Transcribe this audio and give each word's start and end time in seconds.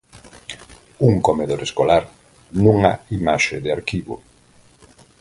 Un 1.07 1.15
comedor 1.27 1.61
escolar, 1.67 2.03
nunha 2.63 2.91
imaxe 3.17 3.55
de 3.63 3.69
arquivo. 3.77 4.15